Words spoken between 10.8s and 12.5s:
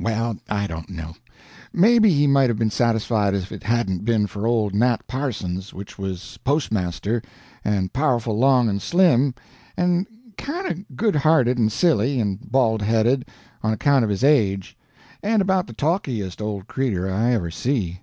o' good hearted and silly, and